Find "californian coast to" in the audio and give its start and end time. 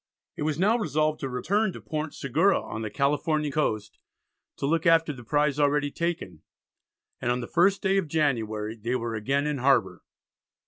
2.89-4.65